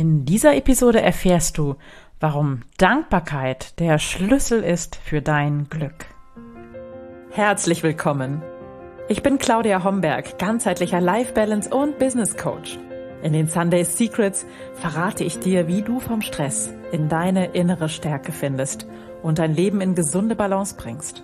[0.00, 1.76] In dieser Episode erfährst du,
[2.20, 6.06] warum Dankbarkeit der Schlüssel ist für dein Glück.
[7.32, 8.42] Herzlich willkommen.
[9.10, 12.78] Ich bin Claudia Homberg, ganzheitlicher Life Balance und Business Coach.
[13.22, 18.32] In den Sunday Secrets verrate ich dir, wie du vom Stress in deine innere Stärke
[18.32, 18.86] findest
[19.22, 21.22] und dein Leben in gesunde Balance bringst.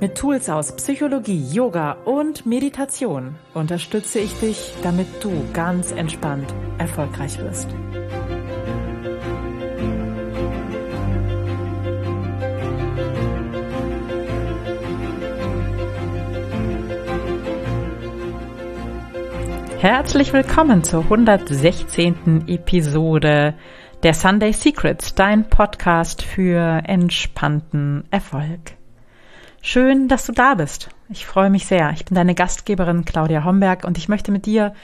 [0.00, 7.38] Mit Tools aus Psychologie, Yoga und Meditation unterstütze ich dich, damit du ganz entspannt erfolgreich
[7.38, 7.68] wirst.
[19.78, 22.48] Herzlich willkommen zur 116.
[22.48, 23.54] Episode
[24.02, 28.76] der Sunday Secrets, dein Podcast für entspannten Erfolg.
[29.66, 30.90] Schön, dass du da bist.
[31.08, 31.90] Ich freue mich sehr.
[31.94, 34.74] Ich bin deine Gastgeberin Claudia Homberg und ich möchte mit dir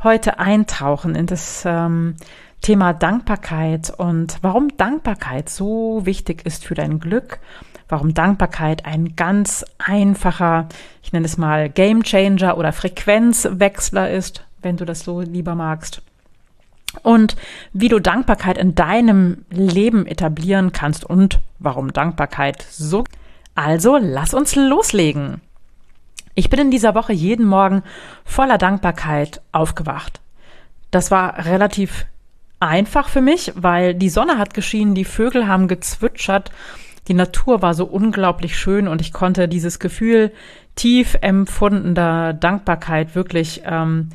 [0.00, 2.14] heute eintauchen in das ähm,
[2.62, 7.40] Thema Dankbarkeit und warum Dankbarkeit so wichtig ist für dein Glück,
[7.88, 10.68] warum Dankbarkeit ein ganz einfacher,
[11.02, 16.00] ich nenne es mal Game Changer oder Frequenzwechsler ist, wenn du das so lieber magst.
[17.02, 17.34] Und
[17.72, 23.02] wie du Dankbarkeit in deinem Leben etablieren kannst und warum Dankbarkeit so
[23.58, 25.40] also lass uns loslegen.
[26.36, 27.82] Ich bin in dieser Woche jeden Morgen
[28.24, 30.20] voller Dankbarkeit aufgewacht.
[30.92, 32.06] Das war relativ
[32.60, 36.52] einfach für mich, weil die Sonne hat geschienen, die Vögel haben gezwitschert,
[37.08, 40.30] die Natur war so unglaublich schön und ich konnte dieses Gefühl
[40.76, 44.10] tief empfundener Dankbarkeit wirklich ähm,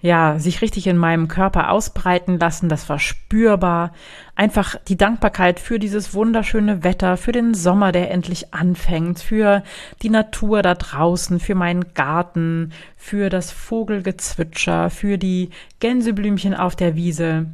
[0.00, 2.68] ja, sich richtig in meinem Körper ausbreiten lassen.
[2.68, 3.92] Das war spürbar.
[4.36, 9.64] Einfach die Dankbarkeit für dieses wunderschöne Wetter, für den Sommer, der endlich anfängt, für
[10.02, 16.94] die Natur da draußen, für meinen Garten, für das Vogelgezwitscher, für die Gänseblümchen auf der
[16.94, 17.46] Wiese.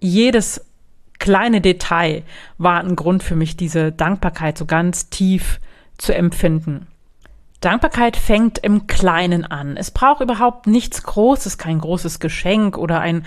[0.00, 0.64] Jedes
[1.18, 2.24] kleine Detail
[2.58, 5.60] war ein Grund für mich, diese Dankbarkeit so ganz tief
[5.96, 6.88] zu empfinden.
[7.66, 9.76] Dankbarkeit fängt im Kleinen an.
[9.76, 13.26] Es braucht überhaupt nichts Großes, kein großes Geschenk oder ein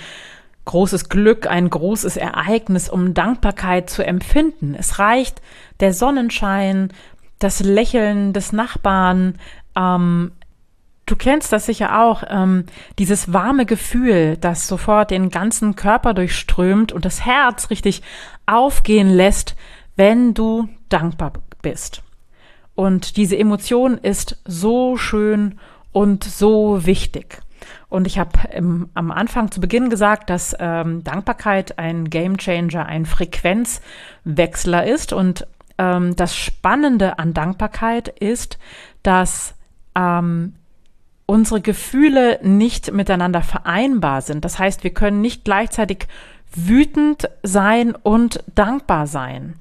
[0.64, 4.76] großes Glück, ein großes Ereignis, um Dankbarkeit zu empfinden.
[4.80, 5.42] Es reicht
[5.82, 6.94] der Sonnenschein,
[7.40, 9.38] das Lächeln des Nachbarn.
[9.76, 10.32] Ähm,
[11.06, 12.66] du kennst das sicher auch, ähm,
[12.98, 18.04] dieses warme Gefühl, das sofort den ganzen Körper durchströmt und das Herz richtig
[18.46, 19.58] aufgehen lässt,
[19.98, 22.04] wenn du dankbar bist.
[22.80, 25.60] Und diese Emotion ist so schön
[25.92, 27.42] und so wichtig.
[27.90, 28.40] Und ich habe
[28.94, 35.12] am Anfang zu Beginn gesagt, dass ähm, Dankbarkeit ein Gamechanger, ein Frequenzwechsler ist.
[35.12, 35.46] Und
[35.78, 38.58] ähm, das Spannende an Dankbarkeit ist,
[39.04, 39.56] dass
[39.94, 40.54] ähm,
[41.26, 44.46] unsere Gefühle nicht miteinander vereinbar sind.
[44.46, 46.08] Das heißt, wir können nicht gleichzeitig
[46.56, 49.56] wütend sein und dankbar sein.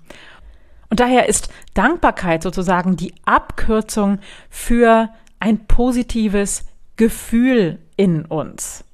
[0.91, 6.65] Und daher ist Dankbarkeit sozusagen die Abkürzung für ein positives
[6.97, 8.85] Gefühl in uns.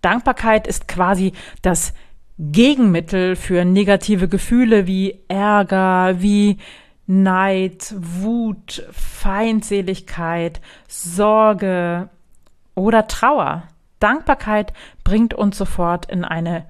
[0.00, 1.92] Dankbarkeit ist quasi das
[2.38, 6.56] Gegenmittel für negative Gefühle wie Ärger, wie
[7.06, 12.08] Neid, Wut, Feindseligkeit, Sorge
[12.74, 13.64] oder Trauer.
[13.98, 14.72] Dankbarkeit
[15.04, 16.64] bringt uns sofort in eine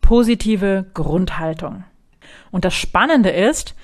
[0.00, 1.84] positive Grundhaltung.
[2.50, 3.74] Und das Spannende ist,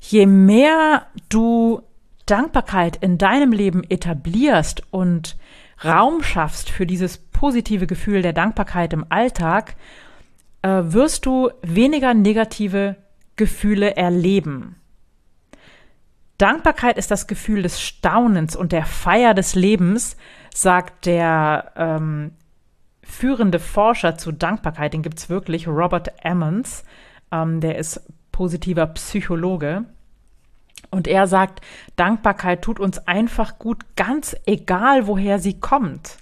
[0.00, 1.82] je mehr du
[2.26, 5.36] Dankbarkeit in deinem Leben etablierst und
[5.84, 9.76] Raum schaffst für dieses positive Gefühl der Dankbarkeit im Alltag,
[10.62, 12.96] äh, wirst du weniger negative
[13.36, 14.76] Gefühle erleben.
[16.38, 20.16] Dankbarkeit ist das Gefühl des Staunens und der Feier des Lebens,
[20.54, 22.32] sagt der ähm,
[23.02, 26.84] führende Forscher zu Dankbarkeit, den gibt's wirklich, Robert Emmons,
[27.32, 28.02] ähm, der ist
[28.40, 29.84] positiver Psychologe.
[30.90, 31.60] Und er sagt,
[31.96, 36.16] Dankbarkeit tut uns einfach gut, ganz egal, woher sie kommt.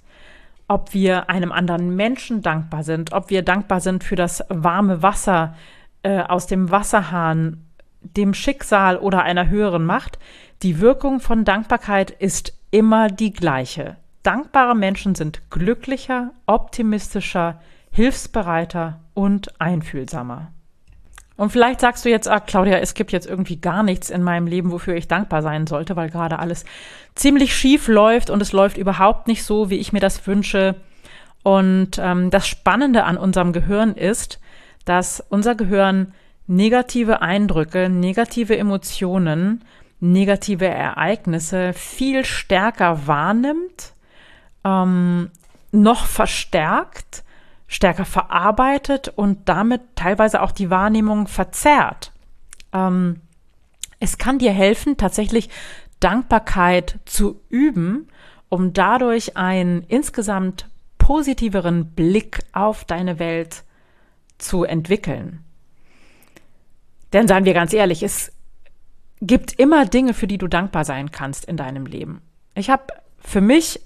[0.67, 5.55] Ob wir einem anderen Menschen dankbar sind, ob wir dankbar sind für das warme Wasser
[6.03, 7.63] äh, aus dem Wasserhahn,
[8.01, 10.19] dem Schicksal oder einer höheren Macht,
[10.61, 13.95] die Wirkung von Dankbarkeit ist immer die gleiche.
[14.23, 17.61] Dankbare Menschen sind glücklicher, optimistischer,
[17.91, 20.51] hilfsbereiter und einfühlsamer.
[21.39, 24.45] Und vielleicht sagst du jetzt, ah, Claudia, es gibt jetzt irgendwie gar nichts in meinem
[24.45, 26.65] Leben, wofür ich dankbar sein sollte, weil gerade alles
[27.15, 30.75] ziemlich schief läuft und es läuft überhaupt nicht so, wie ich mir das wünsche.
[31.41, 34.41] Und ähm, das Spannende an unserem Gehirn ist,
[34.83, 36.13] dass unser Gehirn
[36.47, 39.63] negative Eindrücke, negative Emotionen,
[40.01, 43.93] negative Ereignisse viel stärker wahrnimmt,
[44.65, 45.29] ähm,
[45.71, 47.23] noch verstärkt,
[47.69, 52.11] stärker verarbeitet und damit teilweise auch die Wahrnehmung verzerrt.
[52.73, 53.21] Ähm,
[53.99, 55.49] es kann dir helfen, tatsächlich
[56.01, 58.09] Dankbarkeit zu üben,
[58.49, 60.67] um dadurch einen insgesamt
[60.97, 63.63] positiveren Blick auf deine Welt
[64.39, 65.43] zu entwickeln.
[67.13, 68.31] Denn seien wir ganz ehrlich, es
[69.21, 72.21] gibt immer Dinge, für die du dankbar sein kannst in deinem Leben.
[72.55, 72.83] Ich habe
[73.19, 73.79] für mich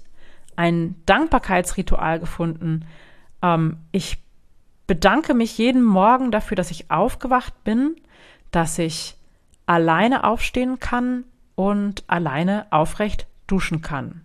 [0.56, 2.84] ein Dankbarkeitsritual gefunden.
[3.44, 4.18] Ähm, ich
[4.86, 7.96] bedanke mich jeden Morgen dafür, dass ich aufgewacht bin,
[8.50, 9.16] dass ich
[9.66, 11.24] alleine aufstehen kann
[11.54, 14.22] und alleine aufrecht duschen kann.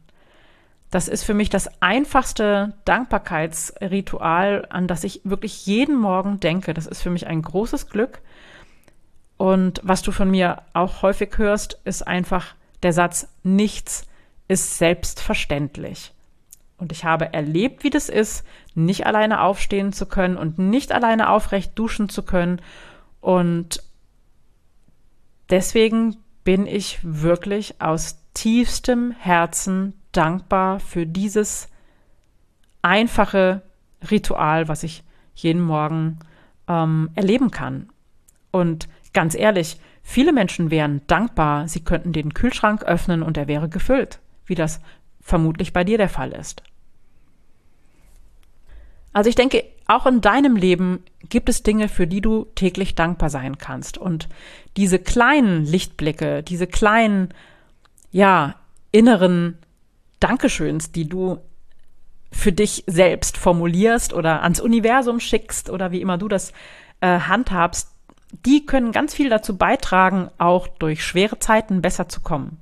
[0.92, 6.74] Das ist für mich das einfachste Dankbarkeitsritual, an das ich wirklich jeden Morgen denke.
[6.74, 8.22] Das ist für mich ein großes Glück.
[9.38, 14.08] Und was du von mir auch häufig hörst, ist einfach der Satz, nichts
[14.48, 16.12] ist selbstverständlich.
[16.80, 21.30] Und ich habe erlebt, wie das ist, nicht alleine aufstehen zu können und nicht alleine
[21.30, 22.62] aufrecht duschen zu können.
[23.20, 23.84] Und
[25.50, 26.16] deswegen
[26.46, 31.68] bin ich wirklich aus tiefstem Herzen dankbar für dieses
[32.82, 33.62] einfache
[34.10, 35.04] Ritual, was ich
[35.36, 36.20] jeden Morgen
[36.68, 37.90] ähm, erleben kann.
[38.52, 43.68] Und ganz ehrlich, viele Menschen wären dankbar, sie könnten den Kühlschrank öffnen und er wäre
[43.68, 44.80] gefüllt, wie das
[45.30, 46.64] vermutlich bei dir der Fall ist.
[49.14, 53.30] Also ich denke, auch in deinem Leben gibt es Dinge, für die du täglich dankbar
[53.30, 53.98] sein kannst.
[53.98, 54.28] Und
[54.78, 57.34] diese kleinen Lichtblicke, diese kleinen,
[58.12, 58.56] ja,
[58.92, 59.58] inneren
[60.20, 61.40] Dankeschöns, die du
[62.32, 66.54] für dich selbst formulierst oder ans Universum schickst oder wie immer du das
[67.02, 67.90] äh, handhabst,
[68.46, 72.60] die können ganz viel dazu beitragen, auch durch schwere Zeiten besser zu kommen.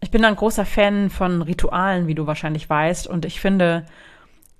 [0.00, 3.84] Ich bin ein großer Fan von Ritualen, wie du wahrscheinlich weißt, und ich finde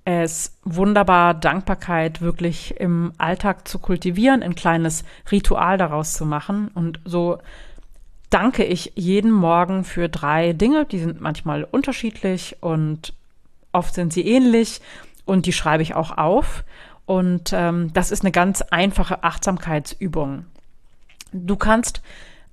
[0.05, 6.67] es wunderbar, Dankbarkeit wirklich im Alltag zu kultivieren, ein kleines Ritual daraus zu machen.
[6.75, 7.39] Und so
[8.29, 10.85] danke ich jeden Morgen für drei Dinge.
[10.85, 13.15] Die sind manchmal unterschiedlich und
[13.71, 14.79] oft sind sie ähnlich
[15.25, 16.65] und die schreibe ich auch auf.
[17.07, 20.45] Und ähm, das ist eine ganz einfache Achtsamkeitsübung.
[21.33, 22.03] Du kannst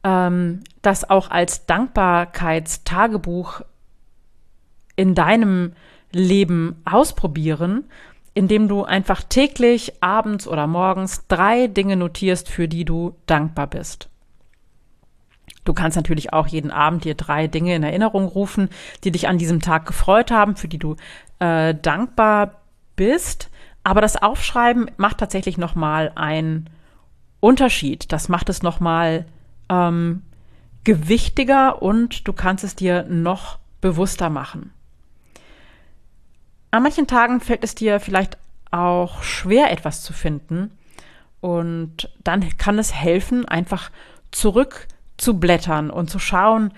[0.05, 3.63] ähm, das auch als Dankbarkeitstagebuch
[4.97, 5.73] in deinem
[6.13, 7.85] Leben ausprobieren,
[8.35, 14.09] indem du einfach täglich, abends oder morgens drei Dinge notierst, für die du dankbar bist.
[15.65, 18.69] Du kannst natürlich auch jeden Abend dir drei Dinge in Erinnerung rufen,
[19.03, 20.97] die dich an diesem Tag gefreut haben, für die du
[21.39, 22.61] äh, dankbar
[22.97, 23.51] bist.
[23.83, 26.69] Aber das Aufschreiben macht tatsächlich nochmal einen
[27.41, 28.13] Unterschied.
[28.13, 29.27] Das macht es nochmal
[29.69, 30.23] ähm,
[30.85, 34.73] gewichtiger und du kannst es dir noch bewusster machen.
[36.71, 38.37] An manchen Tagen fällt es dir vielleicht
[38.71, 40.73] auch schwer, etwas zu finden.
[41.41, 43.91] Und dann kann es helfen, einfach
[44.31, 46.73] zurück zu blättern und zu schauen,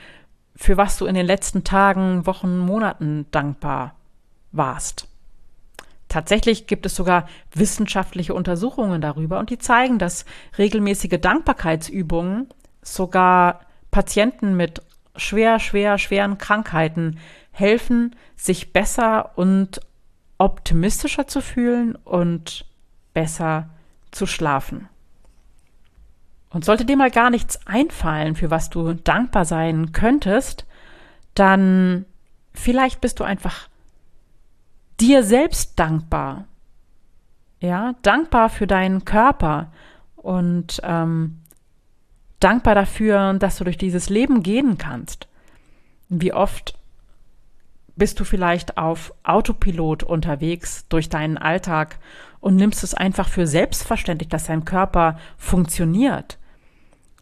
[0.55, 3.95] für was du in den letzten Tagen, Wochen, Monaten dankbar
[4.53, 5.09] warst.
[6.09, 10.25] Tatsächlich gibt es sogar wissenschaftliche Untersuchungen darüber und die zeigen, dass
[10.57, 12.49] regelmäßige Dankbarkeitsübungen
[12.87, 13.61] sogar
[13.91, 14.83] Patienten mit
[15.17, 17.19] schwer, schwer, schweren Krankheiten
[17.51, 19.81] helfen, sich besser und
[20.39, 22.67] optimistischer zu fühlen und
[23.15, 23.71] besser
[24.11, 24.89] zu schlafen.
[26.51, 30.67] Und sollte dir mal gar nichts einfallen, für was du dankbar sein könntest,
[31.35, 32.05] dann
[32.53, 33.69] vielleicht bist du einfach
[35.01, 36.45] dir selbst dankbar.
[37.61, 39.73] Ja, dankbar für deinen Körper
[40.17, 41.41] und ähm,
[42.41, 45.29] dankbar dafür, dass du durch dieses Leben gehen kannst.
[46.09, 46.79] Wie oft
[47.97, 51.99] bist du vielleicht auf Autopilot unterwegs durch deinen Alltag
[52.41, 56.39] und nimmst es einfach für selbstverständlich, dass dein Körper funktioniert,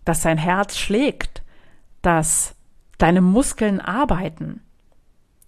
[0.04, 1.42] dass dein Herz schlägt,
[2.02, 2.56] dass
[2.98, 4.60] deine Muskeln arbeiten.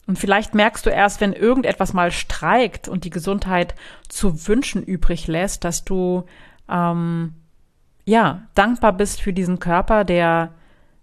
[0.07, 3.75] Und vielleicht merkst du erst, wenn irgendetwas mal streikt und die Gesundheit
[4.09, 6.25] zu wünschen übrig lässt, dass du
[6.69, 7.35] ähm,
[8.07, 10.55] ja dankbar bist für diesen Körper, der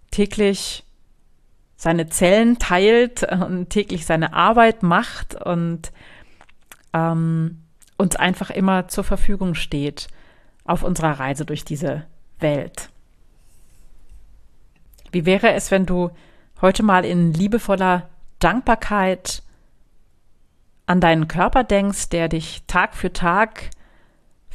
[0.09, 0.83] täglich
[1.75, 5.91] seine Zellen teilt und täglich seine Arbeit macht und
[6.93, 7.61] ähm,
[7.97, 10.07] uns einfach immer zur Verfügung steht
[10.63, 12.05] auf unserer Reise durch diese
[12.39, 12.89] Welt.
[15.11, 16.09] Wie wäre es, wenn du
[16.61, 19.43] heute mal in liebevoller Dankbarkeit
[20.85, 23.69] an deinen Körper denkst, der dich Tag für Tag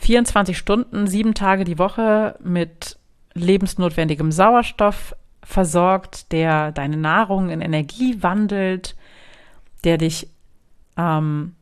[0.01, 2.99] 24 Stunden, sieben Tage die Woche mit
[3.35, 8.97] lebensnotwendigem Sauerstoff versorgt, der deine Nahrung in Energie wandelt,
[9.85, 10.29] der dich
[10.97, 11.55] ähm,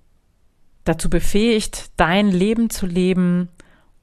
[0.85, 3.49] dazu befähigt, dein Leben zu leben.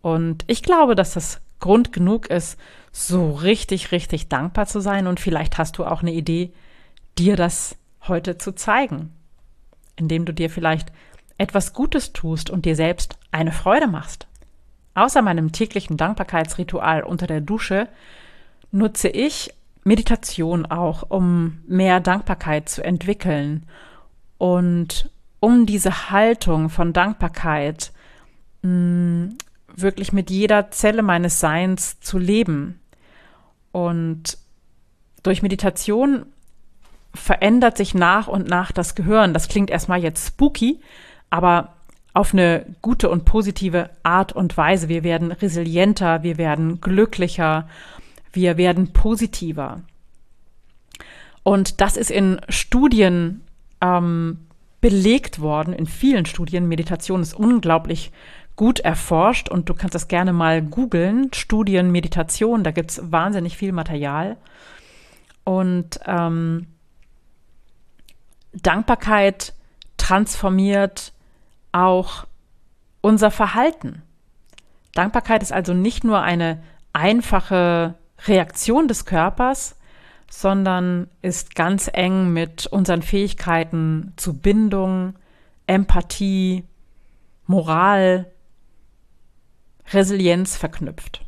[0.02, 2.60] Und ich glaube, dass das Grund genug ist,
[2.92, 5.08] so richtig, richtig dankbar zu sein.
[5.08, 6.54] Und vielleicht hast du auch eine Idee,
[7.18, 7.76] dir das
[8.08, 9.14] heute zu zeigen,
[9.96, 10.92] indem du dir vielleicht
[11.38, 14.28] etwas Gutes tust und dir selbst eine Freude machst.
[14.96, 17.88] Außer meinem täglichen Dankbarkeitsritual unter der Dusche
[18.72, 23.66] nutze ich Meditation auch, um mehr Dankbarkeit zu entwickeln
[24.38, 25.10] und
[25.40, 27.92] um diese Haltung von Dankbarkeit
[28.62, 29.38] mh, mm,
[29.76, 32.80] wirklich mit jeder Zelle meines Seins zu leben.
[33.72, 34.38] Und
[35.24, 36.28] durch Meditation
[37.16, 39.34] verändert sich nach und nach das Gehirn.
[39.34, 40.80] Das klingt erstmal jetzt spooky,
[41.30, 41.74] aber
[42.14, 44.88] auf eine gute und positive Art und Weise.
[44.88, 47.68] Wir werden resilienter, wir werden glücklicher,
[48.32, 49.82] wir werden positiver.
[51.42, 53.42] Und das ist in Studien
[53.82, 54.40] ähm,
[54.80, 56.68] belegt worden, in vielen Studien.
[56.68, 58.12] Meditation ist unglaublich
[58.56, 61.32] gut erforscht und du kannst das gerne mal googeln.
[61.34, 64.38] Studien, Meditation, da gibt es wahnsinnig viel Material.
[65.44, 66.68] Und ähm,
[68.54, 69.54] Dankbarkeit
[69.98, 71.12] transformiert
[71.74, 72.26] auch
[73.02, 74.02] unser Verhalten.
[74.94, 76.64] Dankbarkeit ist also nicht nur eine
[76.94, 79.76] einfache Reaktion des Körpers,
[80.30, 85.16] sondern ist ganz eng mit unseren Fähigkeiten zu Bindung,
[85.68, 86.64] Empathie,
[87.46, 88.32] Moral,
[89.92, 91.26] Resilienz verknüpft.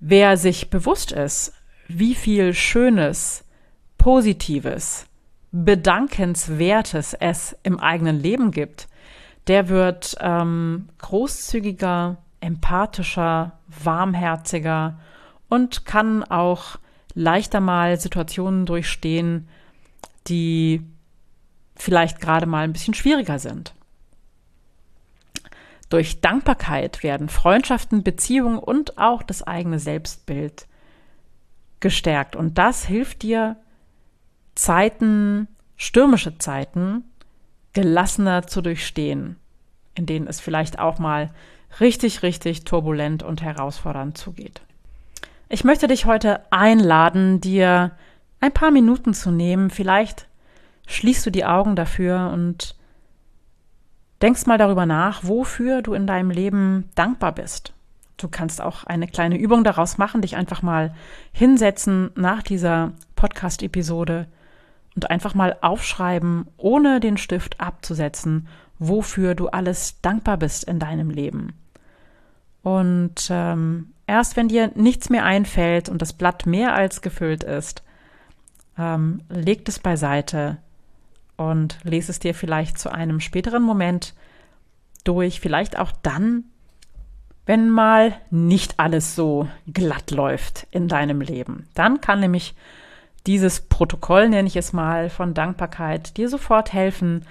[0.00, 1.54] Wer sich bewusst ist,
[1.88, 3.44] wie viel Schönes,
[3.98, 5.06] Positives,
[5.56, 8.88] Bedankenswertes es im eigenen Leben gibt,
[9.46, 14.98] der wird ähm, großzügiger, empathischer, warmherziger
[15.48, 16.76] und kann auch
[17.14, 19.48] leichter mal Situationen durchstehen,
[20.26, 20.82] die
[21.76, 23.74] vielleicht gerade mal ein bisschen schwieriger sind.
[25.88, 30.66] Durch Dankbarkeit werden Freundschaften, Beziehungen und auch das eigene Selbstbild
[31.78, 32.34] gestärkt.
[32.34, 33.56] Und das hilft dir,
[34.54, 37.04] Zeiten, stürmische Zeiten,
[37.72, 39.36] gelassener zu durchstehen,
[39.94, 41.30] in denen es vielleicht auch mal
[41.80, 44.62] richtig, richtig turbulent und herausfordernd zugeht.
[45.48, 47.92] Ich möchte dich heute einladen, dir
[48.40, 49.70] ein paar Minuten zu nehmen.
[49.70, 50.26] Vielleicht
[50.86, 52.76] schließt du die Augen dafür und
[54.22, 57.72] denkst mal darüber nach, wofür du in deinem Leben dankbar bist.
[58.16, 60.94] Du kannst auch eine kleine Übung daraus machen, dich einfach mal
[61.32, 64.28] hinsetzen nach dieser Podcast-Episode
[64.94, 68.48] und einfach mal aufschreiben, ohne den Stift abzusetzen,
[68.78, 71.52] wofür du alles dankbar bist in deinem Leben.
[72.62, 77.82] Und ähm, erst wenn dir nichts mehr einfällt und das Blatt mehr als gefüllt ist,
[78.78, 80.58] ähm, leg es beiseite
[81.36, 84.14] und lese es dir vielleicht zu einem späteren Moment
[85.04, 86.44] durch, vielleicht auch dann,
[87.46, 91.68] wenn mal nicht alles so glatt läuft in deinem Leben.
[91.74, 92.54] Dann kann nämlich
[93.26, 97.24] dieses Protokoll, nenne ich es mal, von Dankbarkeit dir sofort helfen,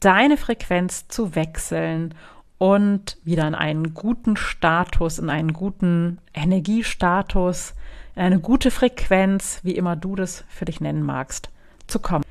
[0.00, 2.14] deine Frequenz zu wechseln
[2.58, 7.74] und wieder in einen guten Status, in einen guten Energiestatus,
[8.14, 11.48] in eine gute Frequenz, wie immer du das für dich nennen magst,
[11.86, 12.24] zu kommen.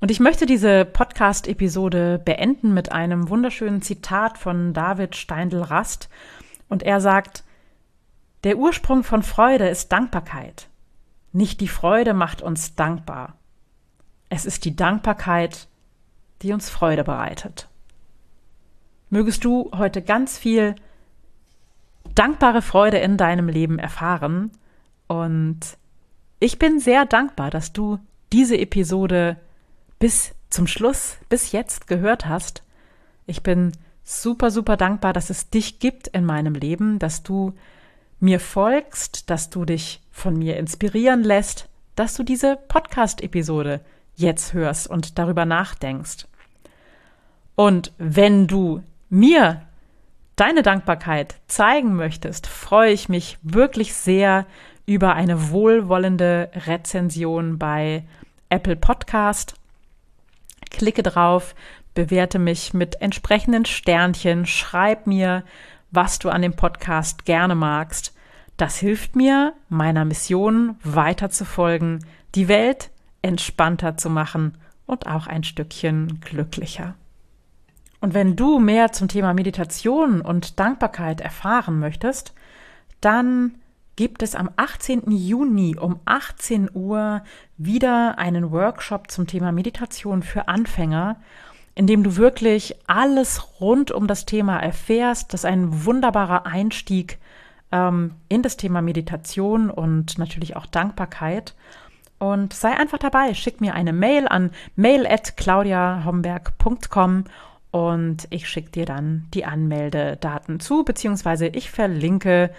[0.00, 6.08] Und ich möchte diese Podcast-Episode beenden mit einem wunderschönen Zitat von David Steindl-Rast.
[6.70, 7.44] Und er sagt,
[8.44, 10.68] der Ursprung von Freude ist Dankbarkeit.
[11.32, 13.36] Nicht die Freude macht uns dankbar.
[14.28, 15.68] Es ist die Dankbarkeit,
[16.42, 17.68] die uns Freude bereitet.
[19.10, 20.76] Mögest du heute ganz viel
[22.14, 24.50] dankbare Freude in deinem Leben erfahren.
[25.06, 25.60] Und
[26.38, 27.98] ich bin sehr dankbar, dass du
[28.32, 29.36] diese Episode
[29.98, 32.62] bis zum Schluss, bis jetzt gehört hast.
[33.26, 33.72] Ich bin
[34.02, 37.54] super, super dankbar, dass es dich gibt in meinem Leben, dass du
[38.20, 43.80] mir folgst, dass du dich von mir inspirieren lässt, dass du diese Podcast-Episode
[44.14, 46.26] jetzt hörst und darüber nachdenkst.
[47.56, 49.62] Und wenn du mir
[50.36, 54.46] deine Dankbarkeit zeigen möchtest, freue ich mich wirklich sehr
[54.86, 58.04] über eine wohlwollende Rezension bei
[58.48, 59.54] Apple Podcast.
[60.70, 61.54] Klicke drauf,
[61.94, 65.44] bewerte mich mit entsprechenden Sternchen, schreib mir,
[65.90, 68.14] was du an dem Podcast gerne magst.
[68.56, 72.04] Das hilft mir, meiner Mission weiter zu folgen,
[72.34, 72.90] die Welt
[73.22, 76.94] entspannter zu machen und auch ein Stückchen glücklicher.
[78.00, 82.34] Und wenn du mehr zum Thema Meditation und Dankbarkeit erfahren möchtest,
[83.00, 83.56] dann
[83.96, 85.10] gibt es am 18.
[85.10, 87.22] Juni um 18 Uhr
[87.58, 91.20] wieder einen Workshop zum Thema Meditation für Anfänger,
[91.80, 95.32] in dem du wirklich alles rund um das Thema erfährst.
[95.32, 97.16] Das ist ein wunderbarer Einstieg
[97.72, 101.54] ähm, in das Thema Meditation und natürlich auch Dankbarkeit.
[102.18, 103.32] Und sei einfach dabei.
[103.32, 107.24] Schick mir eine Mail an mail@claudiahomberg.com
[107.70, 112.50] und ich schicke dir dann die Anmeldedaten zu, beziehungsweise ich verlinke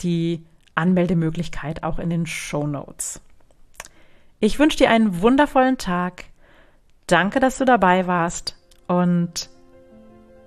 [0.00, 0.44] die
[0.76, 3.20] Anmeldemöglichkeit auch in den Show Notes.
[4.38, 6.26] Ich wünsche dir einen wundervollen Tag.
[7.08, 8.54] Danke, dass du dabei warst
[8.90, 9.48] und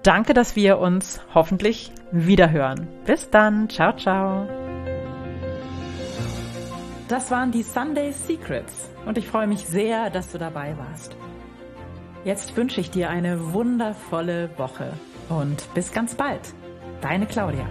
[0.03, 2.89] danke, dass wir uns hoffentlich wiederhören.
[3.05, 3.69] Bis dann.
[3.69, 4.45] Ciao, ciao.
[7.07, 11.15] Das waren die Sunday Secrets und ich freue mich sehr, dass du dabei warst.
[12.25, 14.91] Jetzt wünsche ich dir eine wundervolle Woche
[15.29, 16.41] und bis ganz bald.
[17.01, 17.65] Deine Claudia.